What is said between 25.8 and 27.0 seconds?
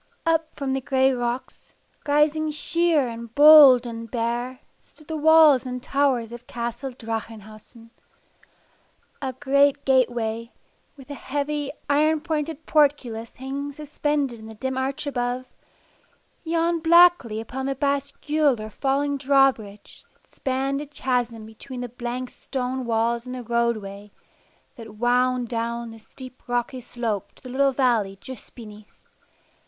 the steep rocky